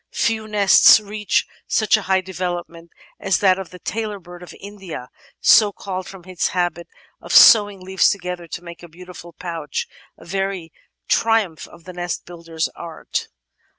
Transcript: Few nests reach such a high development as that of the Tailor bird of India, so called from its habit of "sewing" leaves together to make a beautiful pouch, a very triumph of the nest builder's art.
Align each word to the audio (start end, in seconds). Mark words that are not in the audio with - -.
Few 0.11 0.47
nests 0.47 0.99
reach 0.99 1.45
such 1.67 1.95
a 1.95 2.01
high 2.01 2.21
development 2.21 2.89
as 3.19 3.37
that 3.37 3.59
of 3.59 3.69
the 3.69 3.77
Tailor 3.77 4.17
bird 4.17 4.41
of 4.41 4.51
India, 4.59 5.09
so 5.41 5.71
called 5.71 6.07
from 6.07 6.25
its 6.25 6.47
habit 6.57 6.87
of 7.21 7.31
"sewing" 7.31 7.79
leaves 7.81 8.09
together 8.09 8.47
to 8.47 8.63
make 8.63 8.81
a 8.81 8.87
beautiful 8.87 9.31
pouch, 9.33 9.87
a 10.17 10.25
very 10.25 10.73
triumph 11.07 11.67
of 11.67 11.83
the 11.83 11.93
nest 11.93 12.25
builder's 12.25 12.67
art. 12.69 13.27